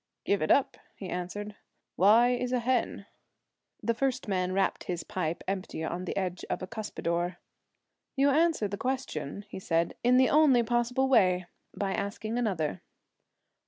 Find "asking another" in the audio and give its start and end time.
11.93-12.81